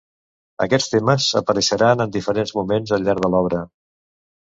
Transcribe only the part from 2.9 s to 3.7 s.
al llarg de l'obra.